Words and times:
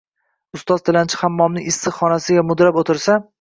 Ustoz 0.57 0.81
tilanchi 0.89 1.19
hammomning 1.19 1.67
issiq 1.73 1.97
xonasida 1.99 2.47
mudrab 2.49 2.81
o’tirsa 2.85 3.21